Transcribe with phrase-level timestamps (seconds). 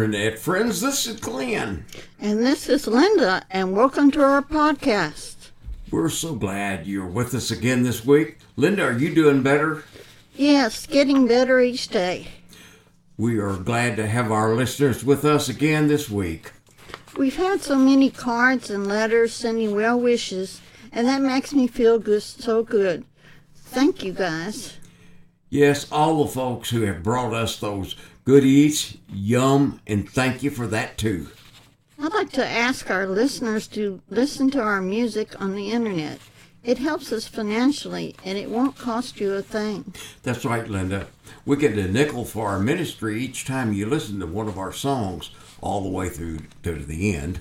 [0.00, 1.84] Internet friends, this is Glenn.
[2.18, 5.50] And this is Linda, and welcome to our podcast.
[5.90, 8.38] We're so glad you're with us again this week.
[8.56, 9.84] Linda, are you doing better?
[10.34, 12.28] Yes, getting better each day.
[13.18, 16.50] We are glad to have our listeners with us again this week.
[17.18, 21.98] We've had so many cards and letters sending well wishes, and that makes me feel
[21.98, 23.04] good, so good.
[23.54, 24.78] Thank you guys.
[25.50, 30.50] Yes, all the folks who have brought us those good eats, yum, and thank you
[30.50, 31.28] for that too.
[32.02, 36.18] I'd like to ask our listeners to listen to our music on the internet.
[36.62, 39.94] It helps us financially and it won't cost you a thing.
[40.22, 41.06] That's right, Linda.
[41.44, 44.72] We get a nickel for our ministry each time you listen to one of our
[44.72, 45.30] songs
[45.60, 47.40] all the way through to the end.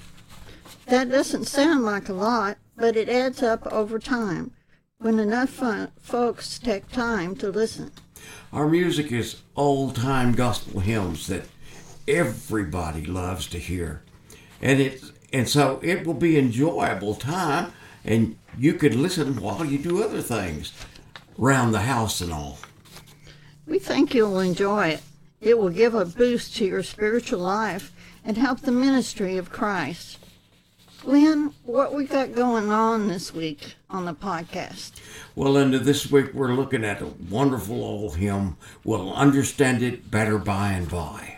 [0.88, 4.52] That doesn't sound like a lot, but it adds up over time
[4.98, 7.92] when enough fun- folks take time to listen.
[8.52, 11.46] Our music is old time gospel hymns that
[12.08, 14.02] everybody loves to hear.
[14.62, 17.72] And it's and so it will be enjoyable time
[18.04, 20.74] and you can listen while you do other things
[21.40, 22.58] around the house and all.
[23.68, 25.02] We think you'll enjoy it.
[25.42, 27.94] It will give a boost to your spiritual life
[28.26, 30.19] and help the ministry of Christ.
[31.10, 34.92] Glenn, what we got going on this week on the podcast?
[35.36, 38.58] Well, Linda, this week we're looking at a wonderful old hymn.
[38.84, 41.38] We'll understand it better by and by.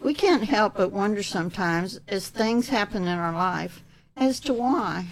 [0.00, 3.84] We can't help but wonder sometimes as things happen in our life
[4.16, 5.06] as to why.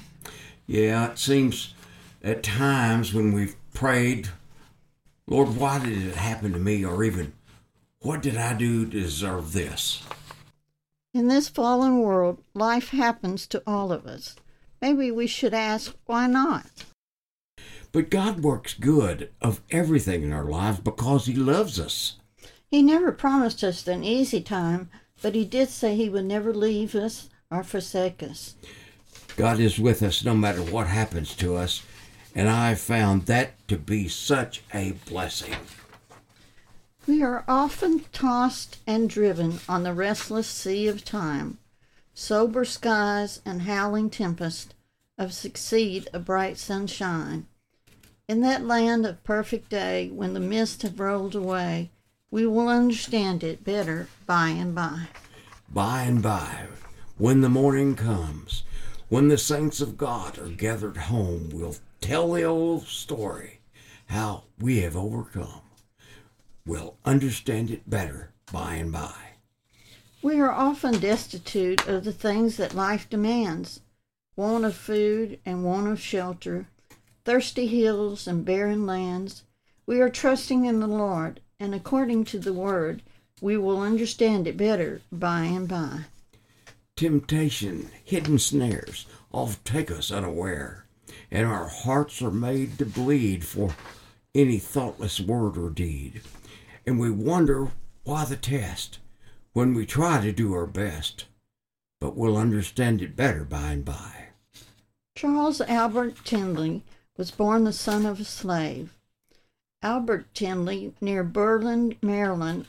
[0.67, 1.73] Yeah, it seems
[2.25, 4.31] at times when we've prayed,
[5.29, 6.85] Lord, why did it happen to me?
[6.85, 7.35] Or even,
[8.01, 10.03] what did I do to deserve this?
[11.15, 14.35] In this fallen world, life happens to all of us.
[14.81, 16.85] Maybe we should ask, why not?
[17.93, 22.17] But God works good of everything in our lives because He loves us.
[22.71, 24.89] He never promised us an easy time,
[25.21, 28.55] but He did say He would never leave us or forsake us.
[29.37, 31.83] God is with us no matter what happens to us,
[32.35, 35.55] and I found that to be such a blessing.
[37.05, 41.59] We are often tossed and driven on the restless sea of time.
[42.15, 44.75] Sober skies and howling tempest
[45.19, 47.47] of succeed a bright sunshine.
[48.29, 51.91] In that land of perfect day, when the mists have rolled away,
[52.31, 55.09] we will understand it better by and by.
[55.69, 56.67] By and by,
[57.19, 58.63] when the morning comes,
[59.09, 63.59] when the saints of God are gathered home, we'll tell the old story
[64.07, 65.62] how we have overcome.
[66.65, 69.15] We'll understand it better by and by.
[70.23, 73.81] We are often destitute of the things that life demands
[74.37, 76.69] want of food and want of shelter,
[77.25, 79.43] thirsty hills and barren lands.
[79.87, 83.03] We are trusting in the Lord, and according to the word,
[83.41, 86.05] we will understand it better by and by.
[86.97, 90.87] Temptation, hidden snares, often take us unaware,
[91.31, 93.75] and our hearts are made to bleed for
[94.35, 96.23] any thoughtless word or deed.
[96.87, 97.71] And we wonder
[98.05, 98.99] why the test
[99.53, 101.27] when we try to do our best,
[102.01, 104.29] but we'll understand it better by and by.
[105.15, 106.83] Charles Albert Tindley
[107.17, 108.97] was born the son of a slave.
[109.83, 112.67] Albert Tindley, near Berlin, Maryland,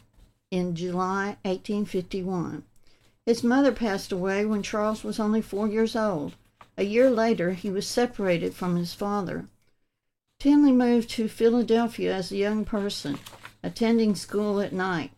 [0.51, 2.63] in July 1851.
[3.25, 6.35] His mother passed away when Charles was only four years old.
[6.77, 9.47] A year later, he was separated from his father.
[10.43, 13.17] Tindley moved to Philadelphia as a young person,
[13.63, 15.11] attending school at night.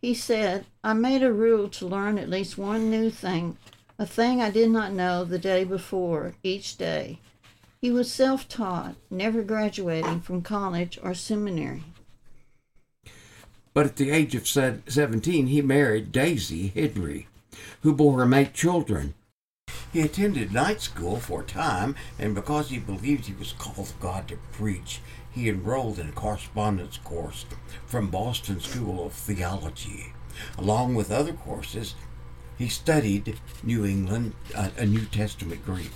[0.00, 3.58] He said, I made a rule to learn at least one new thing,
[3.98, 7.18] a thing I did not know the day before, each day.
[7.82, 11.84] He was self taught, never graduating from college or seminary.
[13.74, 17.28] But at the age of 17, he married Daisy Henry,
[17.82, 19.12] who bore him eight children.
[19.92, 24.00] He attended night school for a time, and because he believed he was called of
[24.00, 25.00] God to preach,
[25.30, 27.44] he enrolled in a correspondence course
[27.86, 30.14] from Boston School of Theology.
[30.56, 31.94] Along with other courses,
[32.56, 35.92] he studied New England, uh, a New Testament Greek.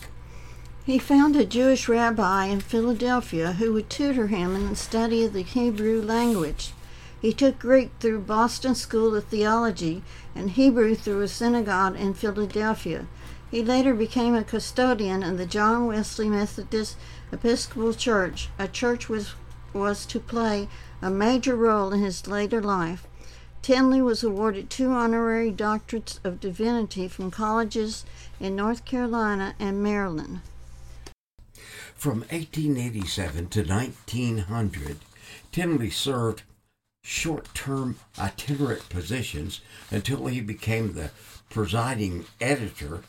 [0.84, 5.32] He found a Jewish rabbi in Philadelphia who would tutor him in the study of
[5.32, 6.72] the Hebrew language.
[7.20, 10.02] He took Greek through Boston School of Theology
[10.34, 13.06] and Hebrew through a synagogue in Philadelphia.
[13.50, 16.96] He later became a custodian in the John Wesley Methodist
[17.30, 19.28] Episcopal Church, a church which
[19.72, 20.68] was to play
[21.00, 23.06] a major role in his later life.
[23.62, 28.04] Tindley was awarded two honorary doctorates of divinity from colleges
[28.40, 30.40] in North Carolina and Maryland.
[31.94, 34.98] From 1887 to 1900,
[35.52, 36.42] Tindley served
[37.02, 39.60] short term itinerant positions
[39.90, 41.10] until he became the
[41.48, 43.02] presiding elder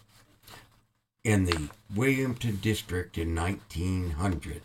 [1.27, 4.62] in the Wilmington district in 1900.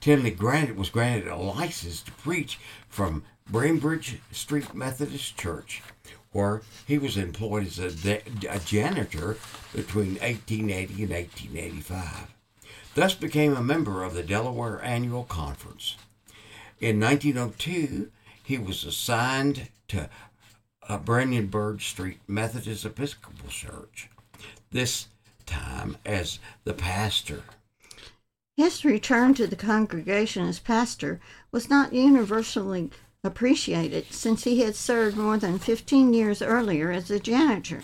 [0.00, 2.58] Tindley granted, was granted a license to preach
[2.88, 5.82] from Bainbridge Street Methodist Church,
[6.32, 8.20] where he was employed as a,
[8.50, 9.36] a janitor
[9.72, 12.34] between 1880 and 1885.
[12.96, 15.96] Thus became a member of the Delaware Annual Conference.
[16.80, 18.10] In 1902,
[18.42, 20.10] he was assigned to
[20.88, 24.10] a Bainbridge Street Methodist Episcopal Church,
[24.72, 25.06] this
[25.50, 27.42] time as the pastor.
[28.56, 31.20] His return to the congregation as pastor
[31.50, 32.90] was not universally
[33.22, 37.82] appreciated since he had served more than 15 years earlier as a janitor.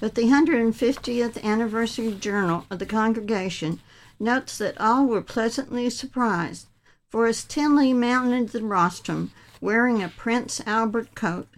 [0.00, 3.80] But the 150th anniversary journal of the congregation
[4.18, 6.66] notes that all were pleasantly surprised,
[7.08, 11.48] for as Tindley mounted the rostrum wearing a Prince Albert coat,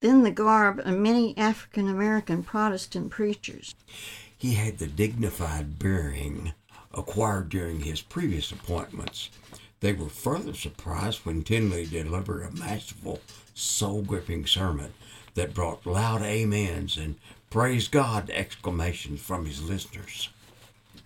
[0.00, 3.74] then the garb of many African American Protestant preachers.
[4.42, 6.52] He had the dignified bearing
[6.92, 9.30] acquired during his previous appointments.
[9.78, 13.20] They were further surprised when Tindley delivered a masterful,
[13.54, 14.94] soul gripping sermon
[15.34, 20.28] that brought loud amens and praise God exclamations from his listeners.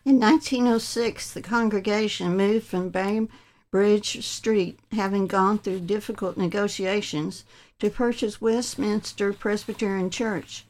[0.07, 7.45] In 1906, the congregation moved from Bainbridge Street, having gone through difficult negotiations,
[7.81, 10.65] to purchase Westminster Presbyterian Church,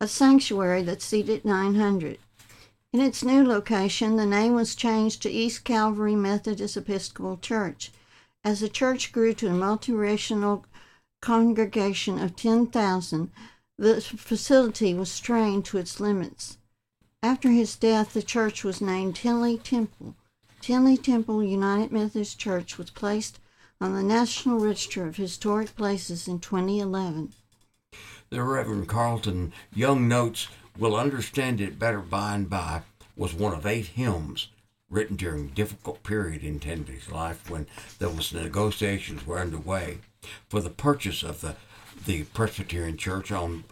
[0.00, 2.18] a sanctuary that seated 900.
[2.92, 7.90] In its new location, the name was changed to East Calvary Methodist Episcopal Church.
[8.44, 10.62] As the church grew to a multiracial
[11.20, 13.32] congregation of 10,000,
[13.76, 16.58] the facility was strained to its limits.
[17.20, 20.14] After his death, the church was named Tindley Temple.
[20.60, 23.40] Tindley Temple United Methodist Church was placed
[23.80, 27.32] on the National Register of Historic Places in 2011.
[28.30, 32.82] The Reverend Carlton Young notes, We'll understand it better by and by,
[33.16, 34.48] was one of eight hymns
[34.90, 37.66] written during a difficult period in Tindley's life when
[37.98, 39.98] there was negotiations were underway
[40.50, 41.56] for the purchase of the,
[42.04, 43.64] the Presbyterian Church on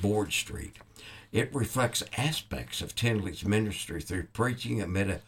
[0.00, 0.76] Broad Street.
[1.32, 5.20] It reflects aspects of Tindley's ministry through preaching amid a,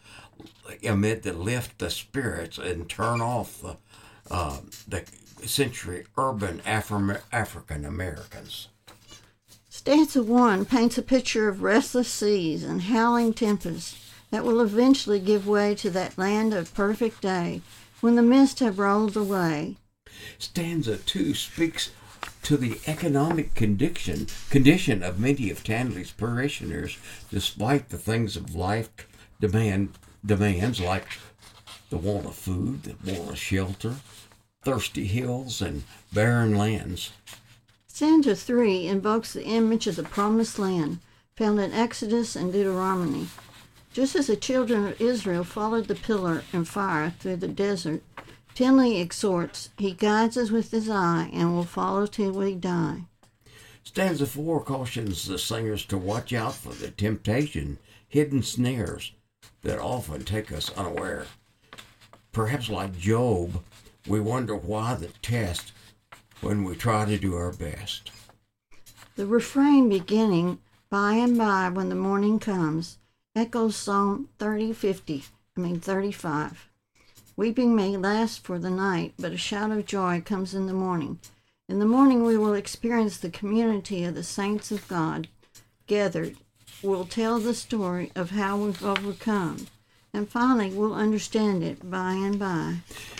[0.89, 3.75] amid the lift the spirits and turn off the
[4.31, 5.05] uh, the
[5.45, 8.69] century urban Afro- African Americans.
[9.87, 15.47] Stanza 1 paints a picture of restless seas and howling tempests that will eventually give
[15.47, 17.61] way to that land of perfect day
[18.01, 19.77] when the mist have rolled away.
[20.37, 21.91] Stanza 2 speaks
[22.43, 26.97] to the economic condition condition of many of Tindley's parishioners,
[27.31, 28.89] despite the things of life
[29.39, 29.91] demand
[30.25, 31.17] demands like
[31.89, 33.95] the want of food, the want of shelter,
[34.63, 37.11] thirsty hills, and barren lands.
[37.97, 40.99] Stanza 3 invokes the image of the promised land
[41.35, 43.25] found in Exodus and Deuteronomy.
[43.91, 48.03] Just as the children of Israel followed the pillar and fire through the desert,
[48.53, 53.05] Tindley exhorts, He guides us with His eye and will follow till we die.
[53.83, 59.11] Stanza 4 cautions the singers to watch out for the temptation, hidden snares
[59.63, 61.25] that often take us unaware.
[62.31, 63.63] Perhaps like Job,
[64.05, 65.71] we wonder why the test
[66.41, 68.11] when we try to do our best.
[69.15, 72.99] The refrain beginning, By and by when the morning comes,
[73.35, 75.25] echoes Psalm 3050,
[75.55, 76.69] I mean 35.
[77.35, 81.19] Weeping may last for the night, but a shout of joy comes in the morning.
[81.69, 85.27] In the morning, we will experience the community of the saints of God
[85.85, 86.37] gathered.
[86.81, 89.67] We'll tell the story of how we've overcome.
[90.13, 92.77] And finally, we'll understand it by and by.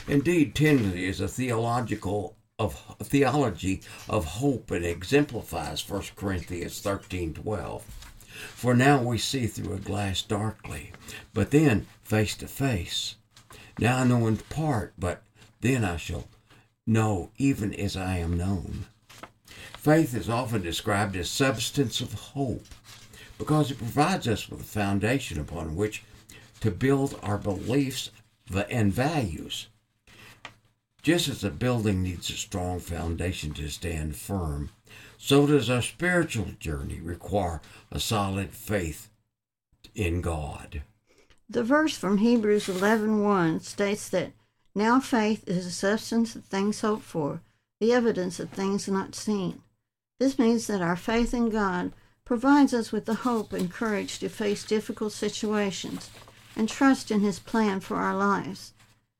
[0.07, 7.83] Indeed, Tindley is a theological of theology of hope and exemplifies 1 Corinthians 13 12.
[8.55, 10.91] For now we see through a glass darkly,
[11.33, 13.15] but then face to face.
[13.79, 15.21] Now I know in part, but
[15.61, 16.27] then I shall
[16.87, 18.85] know even as I am known.
[19.77, 22.65] Faith is often described as substance of hope
[23.37, 26.03] because it provides us with a foundation upon which
[26.61, 28.09] to build our beliefs
[28.69, 29.67] and values.
[31.07, 34.71] Just as a building needs a strong foundation to stand firm,
[35.17, 39.09] so does our spiritual journey require a solid faith
[39.95, 40.81] in God.
[41.49, 44.33] The verse from Hebrews 11:1 states that
[44.75, 47.39] now faith is the substance of things hoped for,
[47.79, 49.61] the evidence of things not seen.
[50.19, 51.93] This means that our faith in God
[52.25, 56.09] provides us with the hope and courage to face difficult situations
[56.53, 58.73] and trust in His plan for our lives.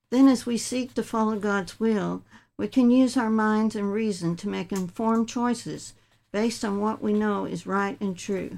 [0.10, 2.24] Then, as we seek to follow God's will,
[2.60, 5.94] We can use our minds and reason to make informed choices
[6.32, 8.58] based on what we know is right and true.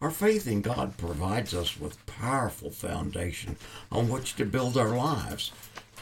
[0.00, 3.56] Our faith in God provides us with powerful foundation
[3.92, 5.52] on which to build our lives.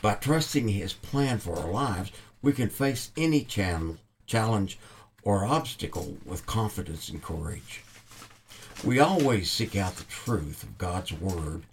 [0.00, 4.78] By trusting His plan for our lives, we can face any challenge
[5.25, 7.82] or obstacle with confidence and courage.
[8.84, 11.64] We always seek out the truth of God's Word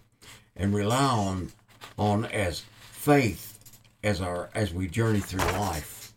[0.56, 1.52] and rely on,
[1.96, 2.64] on as
[3.00, 6.12] faith as our as we journey through life.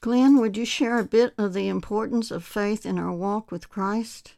[0.00, 3.68] Glenn, would you share a bit of the importance of faith in our walk with
[3.68, 4.34] Christ?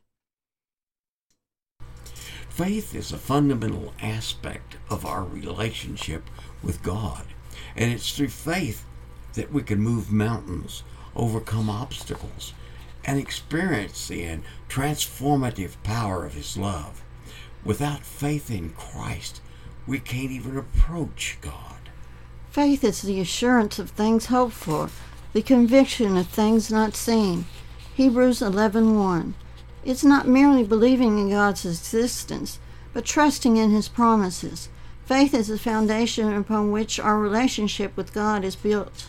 [2.49, 6.25] Faith is a fundamental aspect of our relationship
[6.63, 7.25] with God,
[7.77, 8.87] and it's through faith
[9.35, 10.83] that we can move mountains,
[11.15, 12.55] overcome obstacles,
[13.05, 14.39] and experience the
[14.71, 17.03] transformative power of His love.
[17.63, 19.43] Without faith in Christ,
[19.87, 21.91] we can't even approach God.
[22.51, 24.91] Faith is the assurance of things hoped for,
[25.33, 27.47] the conviction of things not seen.
[27.95, 29.35] Hebrews 11:1.
[29.85, 32.59] It's not merely believing in God's existence,
[32.93, 34.69] but trusting in his promises.
[35.05, 39.07] Faith is the foundation upon which our relationship with God is built.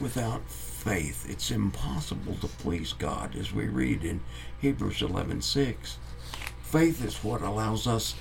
[0.00, 4.20] Without faith, it's impossible to please God, as we read in
[4.60, 5.98] Hebrews 11:6.
[6.62, 8.14] Faith is what allows us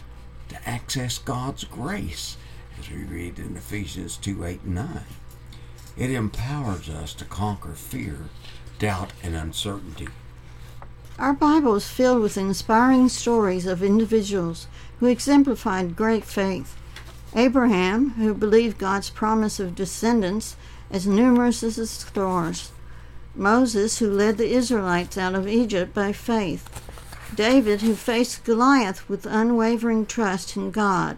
[0.50, 2.38] to access God's grace,
[2.80, 5.04] as we read in Ephesians 2 8 and 9.
[5.98, 8.26] It empowers us to conquer fear,
[8.80, 10.08] doubt, and uncertainty.
[11.18, 14.68] Our Bible is filled with inspiring stories of individuals
[15.00, 16.78] who exemplified great faith.
[17.36, 20.56] Abraham, who believed God's promise of descendants
[20.92, 22.72] as numerous as the stars.
[23.36, 26.77] Moses, who led the Israelites out of Egypt by faith.
[27.36, 31.18] David, who faced Goliath with unwavering trust in God.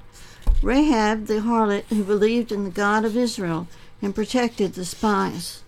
[0.61, 3.67] Rahab, the harlot, who believed in the God of Israel
[4.01, 5.63] and protected the spies.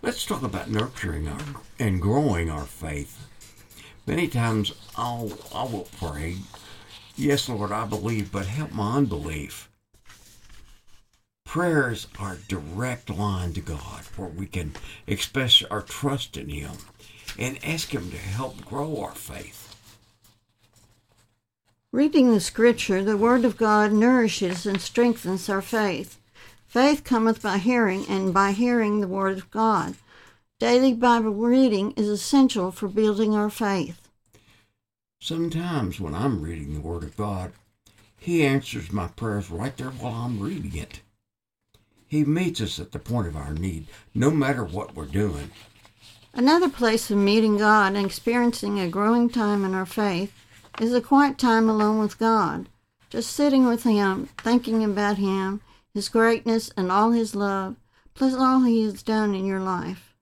[0.00, 1.38] Let's talk about nurturing our
[1.78, 3.26] and growing our faith.
[4.06, 6.38] Many times I'll I will pray,
[7.14, 9.68] Yes, Lord, I believe, but help my unbelief.
[11.44, 14.72] Prayers are direct line to God where we can
[15.06, 16.72] express our trust in Him
[17.38, 19.74] and ask Him to help grow our faith.
[21.92, 26.18] Reading the Scripture, the Word of God nourishes and strengthens our faith.
[26.66, 29.96] Faith cometh by hearing, and by hearing the Word of God.
[30.58, 34.08] Daily Bible reading is essential for building our faith.
[35.20, 37.52] Sometimes when I'm reading the Word of God,
[38.18, 41.00] He answers my prayers right there while I'm reading it.
[42.08, 45.50] He meets us at the point of our need, no matter what we're doing.
[46.34, 50.32] Another place of meeting God and experiencing a growing time in our faith
[50.80, 52.68] is a quiet time alone with God,
[53.10, 55.60] just sitting with Him, thinking about Him
[55.94, 57.76] his greatness, and all His love,
[58.14, 60.14] plus all He has done in your life.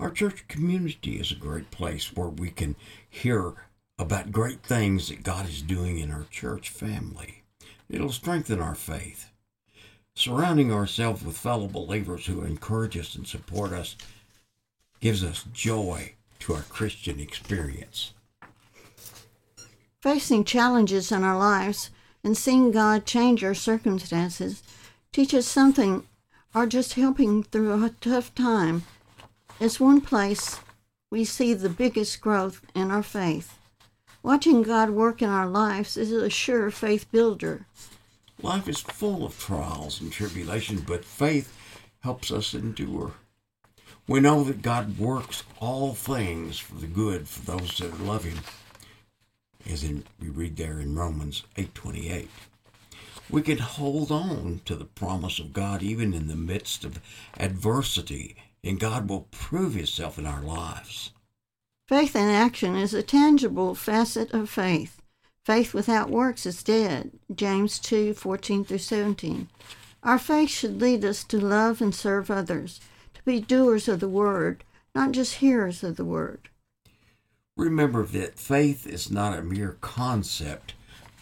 [0.00, 2.74] Our church community is a great place where we can
[3.08, 3.54] hear
[3.98, 7.42] about great things that God is doing in our church family.
[7.88, 9.30] It'll strengthen our faith.
[10.14, 13.96] Surrounding ourselves with fellow believers who encourage us and support us
[15.00, 18.12] gives us joy to our Christian experience.
[20.00, 21.90] Facing challenges in our lives
[22.22, 24.62] and seeing God change our circumstances
[25.12, 26.06] teaches something
[26.54, 28.84] or just helping through a tough time
[29.60, 30.60] is one place
[31.10, 33.58] we see the biggest growth in our faith.
[34.22, 37.66] Watching God work in our lives is a sure faith builder.
[38.42, 41.52] Life is full of trials and tribulations, but faith
[42.00, 43.12] helps us endure.
[44.08, 48.40] We know that God works all things for the good for those that love Him,
[49.70, 52.30] as in we read there in Romans eight twenty eight
[53.30, 57.00] we can hold on to the promise of God even in the midst of
[57.38, 61.12] adversity, and God will prove Himself in our lives.
[61.86, 65.00] Faith in action is a tangible facet of faith.
[65.44, 67.12] Faith without works is dead.
[67.34, 69.48] James 2 14 through 17.
[70.02, 72.80] Our faith should lead us to love and serve others,
[73.28, 76.48] be doers of the word, not just hearers of the word.
[77.58, 80.72] Remember that faith is not a mere concept,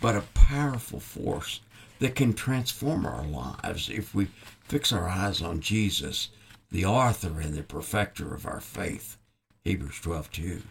[0.01, 1.63] but a powerful force
[1.99, 4.29] that can transform our lives if we
[4.63, 6.29] fix our eyes on Jesus,
[6.71, 9.17] the author and the perfecter of our faith.
[9.65, 10.63] Hebrews 12 2.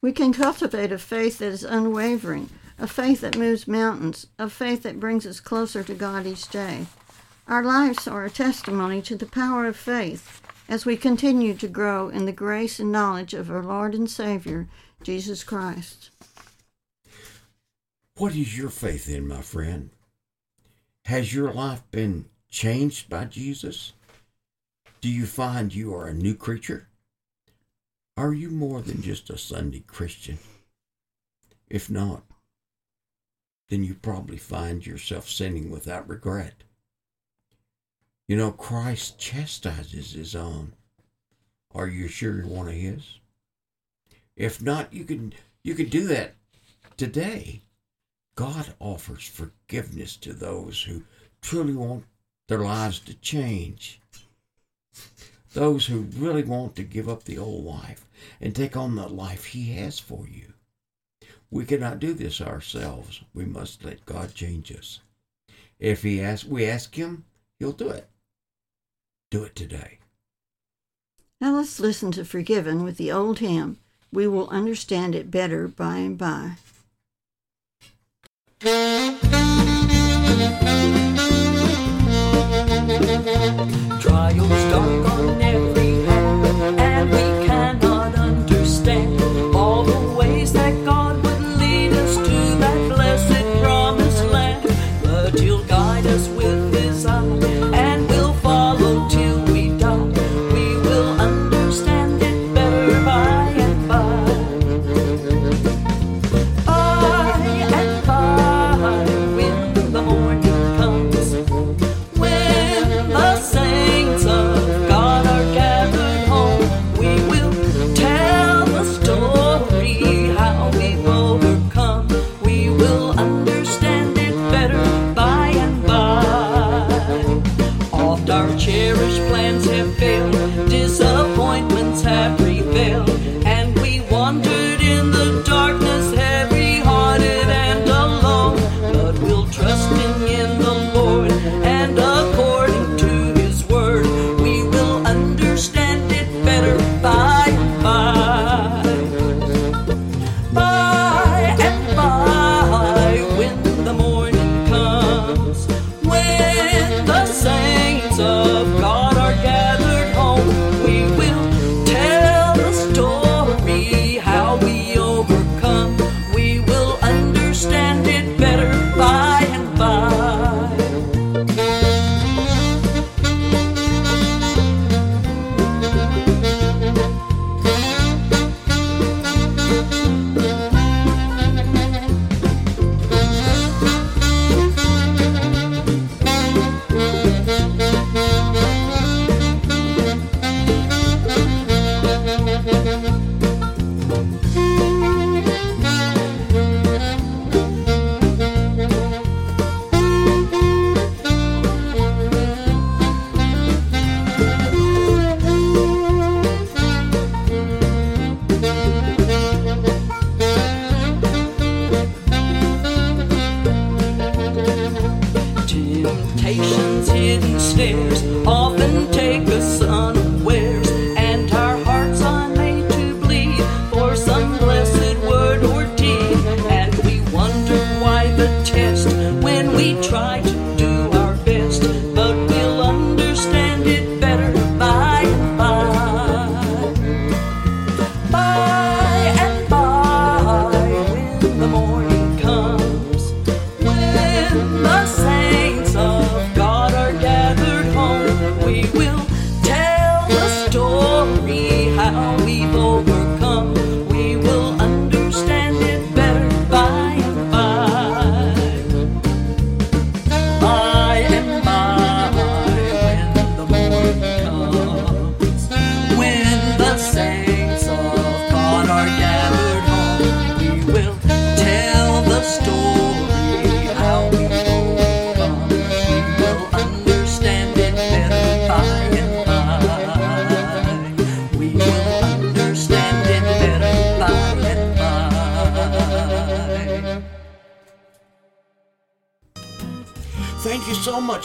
[0.00, 4.82] We can cultivate a faith that is unwavering, a faith that moves mountains, a faith
[4.84, 6.86] that brings us closer to God each day.
[7.46, 12.08] Our lives are a testimony to the power of faith as we continue to grow
[12.08, 14.68] in the grace and knowledge of our Lord and Savior,
[15.02, 16.10] Jesus Christ.
[18.16, 19.90] What is your faith in, my friend?
[21.06, 23.92] Has your life been changed by Jesus?
[25.00, 26.88] Do you find you are a new creature?
[28.16, 30.38] Are you more than just a Sunday Christian?
[31.68, 32.22] If not,
[33.68, 36.62] then you probably find yourself sinning without regret.
[38.26, 40.72] You know, Christ chastises his own.
[41.74, 43.18] Are you sure you're one of his?
[44.34, 46.34] If not, you can you can do that
[46.96, 47.62] today.
[48.34, 51.04] God offers forgiveness to those who
[51.42, 52.04] truly want
[52.48, 54.00] their lives to change.
[55.52, 58.08] Those who really want to give up the old life
[58.40, 60.54] and take on the life He has for you.
[61.50, 63.22] We cannot do this ourselves.
[63.34, 65.00] We must let God change us.
[65.78, 67.24] If He asks, we ask Him,
[67.58, 68.08] He'll do it.
[69.34, 69.98] Do it today.
[71.40, 73.78] Now let's listen to Forgiven with the old hymn.
[74.12, 76.52] We will understand it better by and by.
[84.00, 85.73] Trials dark on every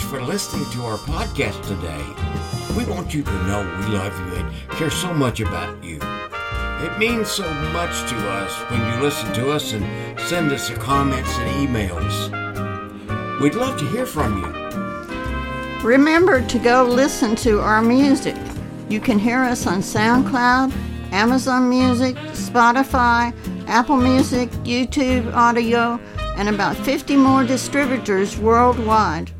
[0.09, 2.03] for listening to our podcast today.
[2.75, 5.99] We want you to know we love you and care so much about you.
[6.81, 10.79] It means so much to us when you listen to us and send us your
[10.79, 13.39] comments and emails.
[13.39, 15.87] We'd love to hear from you.
[15.87, 18.35] Remember to go listen to our music.
[18.89, 20.73] You can hear us on SoundCloud,
[21.11, 23.31] Amazon Music, Spotify,
[23.67, 25.99] Apple Music, YouTube Audio,
[26.35, 29.31] and about 50 more distributors worldwide.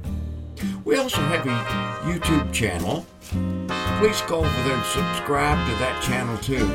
[0.89, 3.05] We also have a YouTube channel.
[3.99, 6.67] Please go over there and subscribe to that channel too.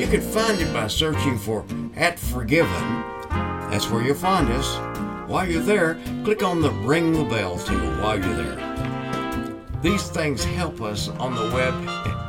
[0.00, 1.64] You can find it by searching for
[1.96, 3.02] At Forgiven.
[3.68, 4.76] That's where you'll find us.
[5.28, 9.64] While you're there, click on the ring the bell tool while you're there.
[9.82, 11.74] These things help us on the web,